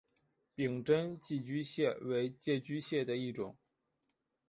[0.55, 3.55] 柄真寄居蟹为寄居蟹的一种。